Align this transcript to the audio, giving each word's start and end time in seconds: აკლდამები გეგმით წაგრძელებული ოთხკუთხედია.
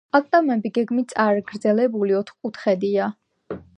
აკლდამები 0.19 0.71
გეგმით 0.77 1.13
წაგრძელებული 1.13 2.17
ოთხკუთხედია. 2.21 3.11